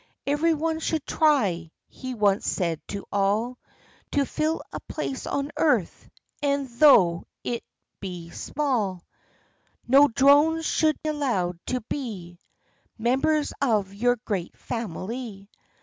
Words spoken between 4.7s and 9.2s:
a place on earth, e'en though it be small;